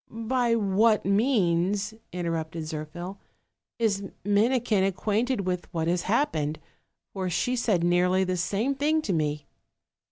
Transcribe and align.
"By 0.09 0.55
what 0.55 1.05
means," 1.05 1.93
interrupted 2.11 2.63
Zirphil, 2.63 3.19
"is 3.77 4.03
Minikin 4.25 4.83
acquainted 4.83 5.41
with 5.41 5.71
what 5.71 5.87
has 5.87 6.01
happened? 6.01 6.57
for 7.13 7.29
she 7.29 7.55
said 7.55 7.83
nearly 7.83 8.23
the 8.23 8.35
same 8.35 8.73
thing 8.73 9.03
to 9.03 9.13
me." 9.13 9.45